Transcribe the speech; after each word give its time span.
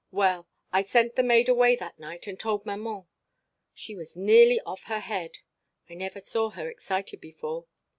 "Well, 0.09 0.47
I 0.73 0.81
sent 0.81 1.13
the 1.15 1.21
maid 1.21 1.47
away 1.47 1.75
that 1.75 1.99
night 1.99 2.25
and 2.25 2.39
told 2.39 2.65
maman. 2.65 3.05
She 3.75 3.93
was 3.93 4.15
nearly 4.15 4.59
off 4.61 4.85
her 4.85 4.99
head. 4.99 5.37
I 5.91 5.93
never 5.93 6.19
saw 6.19 6.49
her 6.49 6.67
excited 6.67 7.21
before. 7.21 7.67